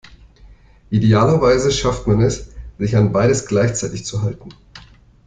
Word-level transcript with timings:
Idealerweise 0.89 1.71
schafft 1.71 2.07
man 2.07 2.21
es, 2.21 2.47
sich 2.79 2.97
an 2.97 3.11
beides 3.11 3.45
gleichzeitig 3.45 4.03
zu 4.03 4.23
halten. 4.23 4.49